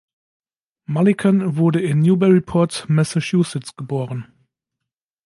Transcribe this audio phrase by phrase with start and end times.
[0.87, 4.33] Mulliken wurde in Newburyport, Massachusetts geboren.